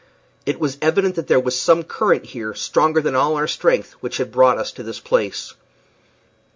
[0.47, 4.17] It was evident that there was some current here, stronger than all our strength, which
[4.17, 5.53] had brought us to this place.